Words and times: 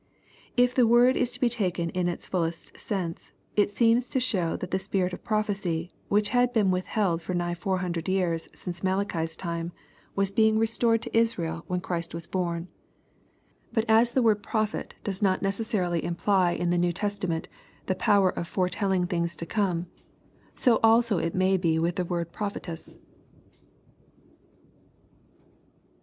If 0.57 0.73
the 0.73 0.87
word 0.87 1.15
is 1.15 1.31
to 1.33 1.39
be 1.39 1.47
taktfi 1.47 1.91
in 1.91 2.07
its 2.07 2.25
fullest 2.25 2.79
sense, 2.79 3.33
it 3.55 3.69
seems 3.69 4.09
to 4.09 4.19
show 4.19 4.57
that 4.57 4.71
the 4.71 4.79
spirit 4.79 5.13
of 5.13 5.23
prophecy, 5.23 5.91
which 6.09 6.29
had 6.29 6.51
been 6.53 6.71
withheld 6.71 7.21
for 7.21 7.35
nigh 7.35 7.53
four 7.53 7.77
hundred 7.85 8.09
years 8.09 8.47
since 8.55 8.83
Malachi's 8.83 9.37
Ume, 9.45 9.71
was 10.15 10.31
being 10.31 10.57
restored 10.57 11.03
to 11.03 11.09
LUEE^ 11.11 11.13
CHAP. 11.13 11.19
II. 11.19 11.25
71 11.27 11.53
bael 11.59 11.63
when 11.67 11.81
Christ 11.81 12.15
was 12.15 12.25
bom. 12.25 12.67
Bat 13.73 13.85
as 13.87 14.13
the 14.13 14.23
word 14.23 14.41
'* 14.41 14.41
prophet" 14.51 14.95
does 15.03 15.21
not 15.21 15.43
necessarily 15.43 16.03
imply, 16.03 16.55
ii 16.59 16.65
the 16.65 16.79
New 16.79 16.93
Testament, 16.93 17.47
the 17.85 17.93
power 17.93 18.31
of 18.31 18.47
fore 18.47 18.69
telling 18.69 19.05
things 19.05 19.35
to 19.35 19.45
come, 19.45 19.85
so 20.55 20.79
also 20.81 21.19
it 21.19 21.35
mav 21.35 21.61
be 21.61 21.77
with 21.77 21.97
the 21.97 22.05
word 22.05 22.33
'^pro 22.33 22.51
phetess." 22.51 22.97